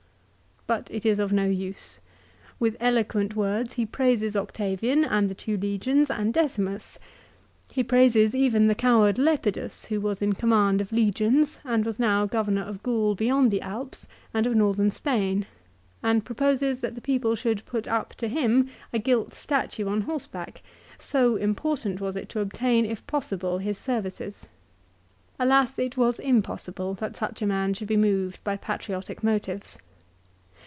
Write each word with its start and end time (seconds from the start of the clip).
''But 0.71 0.87
it 0.89 1.05
is 1.05 1.19
of 1.19 1.33
no 1.33 1.47
use. 1.47 1.99
With 2.57 2.77
eloquent 2.79 3.35
words 3.35 3.73
he 3.73 3.85
praises 3.85 4.37
Octavian 4.37 5.03
and 5.03 5.27
the 5.29 5.35
two 5.35 5.57
legions 5.57 6.09
and 6.09 6.33
Decimus. 6.33 6.97
He 7.69 7.83
praises 7.83 8.33
even 8.33 8.67
the 8.67 8.75
coward 8.75 9.17
Lepidus, 9.19 9.87
who 9.87 9.99
was 9.99 10.21
in 10.21 10.31
command 10.31 10.79
of 10.79 10.93
legions, 10.93 11.57
and 11.65 11.83
was 11.85 11.97
THE 11.97 12.03
PHILIPPICS. 12.05 12.31
253 12.31 12.55
now 12.55 12.59
Governor 12.61 12.61
of 12.69 12.83
Gaul 12.83 13.15
beyond 13.15 13.51
the 13.51 13.61
Alps 13.61 14.07
and 14.33 14.47
of 14.47 14.55
Northern 14.55 14.91
Spain, 14.91 15.45
and 16.01 16.23
proposes 16.23 16.79
that 16.79 16.95
the 16.95 17.01
people 17.01 17.35
should 17.35 17.65
put 17.65 17.85
up 17.85 18.15
to 18.15 18.29
him 18.29 18.69
a 18.93 18.99
gilt 18.99 19.33
statue 19.33 19.89
on 19.89 20.01
horseback, 20.01 20.61
so 20.97 21.35
important 21.35 21.99
was 21.99 22.15
it 22.15 22.29
to 22.29 22.39
obtain, 22.39 22.85
if 22.85 23.05
possible, 23.07 23.57
his 23.57 23.77
services. 23.77 24.47
Alas, 25.37 25.77
it 25.77 25.97
was 25.97 26.17
impossible 26.19 26.93
that 26.93 27.17
such 27.17 27.41
a 27.41 27.45
man 27.47 27.73
should 27.73 27.89
be 27.89 27.97
moved 27.97 28.41
by 28.45 28.55
patriotic 28.55 29.21
motives. 29.21 29.77